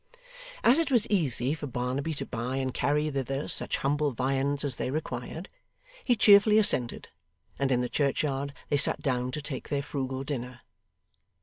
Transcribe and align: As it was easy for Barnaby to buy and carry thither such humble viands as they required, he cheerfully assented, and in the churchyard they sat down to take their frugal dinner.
As 0.63 0.79
it 0.79 0.89
was 0.89 1.05
easy 1.09 1.53
for 1.53 1.67
Barnaby 1.67 2.15
to 2.15 2.25
buy 2.25 2.55
and 2.55 2.73
carry 2.73 3.07
thither 3.11 3.47
such 3.47 3.77
humble 3.77 4.13
viands 4.13 4.65
as 4.65 4.77
they 4.77 4.89
required, 4.89 5.47
he 6.03 6.15
cheerfully 6.15 6.57
assented, 6.57 7.09
and 7.59 7.71
in 7.71 7.81
the 7.81 7.87
churchyard 7.87 8.51
they 8.69 8.77
sat 8.77 9.03
down 9.03 9.29
to 9.31 9.43
take 9.43 9.69
their 9.69 9.83
frugal 9.83 10.23
dinner. 10.23 10.61